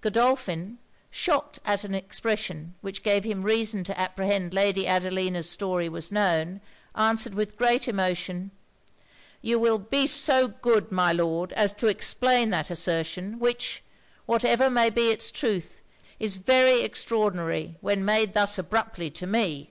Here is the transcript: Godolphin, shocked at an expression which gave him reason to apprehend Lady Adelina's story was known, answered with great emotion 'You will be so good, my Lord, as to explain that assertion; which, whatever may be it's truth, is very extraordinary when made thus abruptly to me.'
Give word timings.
Godolphin, 0.00 0.78
shocked 1.08 1.60
at 1.64 1.84
an 1.84 1.94
expression 1.94 2.74
which 2.80 3.04
gave 3.04 3.22
him 3.22 3.44
reason 3.44 3.84
to 3.84 3.96
apprehend 3.96 4.52
Lady 4.52 4.88
Adelina's 4.88 5.48
story 5.48 5.88
was 5.88 6.10
known, 6.10 6.60
answered 6.96 7.32
with 7.36 7.56
great 7.56 7.86
emotion 7.86 8.50
'You 9.40 9.56
will 9.60 9.78
be 9.78 10.08
so 10.08 10.48
good, 10.48 10.90
my 10.90 11.12
Lord, 11.12 11.52
as 11.52 11.72
to 11.74 11.86
explain 11.86 12.50
that 12.50 12.72
assertion; 12.72 13.38
which, 13.38 13.84
whatever 14.26 14.68
may 14.68 14.90
be 14.90 15.12
it's 15.12 15.30
truth, 15.30 15.80
is 16.18 16.34
very 16.34 16.80
extraordinary 16.82 17.76
when 17.80 18.04
made 18.04 18.34
thus 18.34 18.58
abruptly 18.58 19.10
to 19.10 19.28
me.' 19.28 19.70